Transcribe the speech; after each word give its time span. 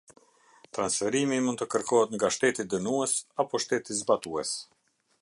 Transferimi 0.77 1.37
mund 1.49 1.61
të 1.63 1.69
kërkohet 1.75 2.17
nga 2.17 2.33
Shteti 2.39 2.67
dënues 2.75 3.17
apo 3.45 3.65
Shteti 3.67 4.03
zbatues. 4.03 4.61